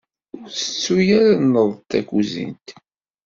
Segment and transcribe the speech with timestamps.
[0.37, 2.67] Ur tettuy ara nneḍ-d takuzint.